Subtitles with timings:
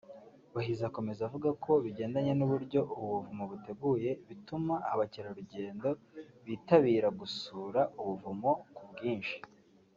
[0.55, 5.89] Bahizi akomeza avuga ko bigendanye n’uburyo ubu buvumo buteguye bituma abacyerarugendo
[6.47, 9.37] bitabiragusura ubuvumo ku bwinshi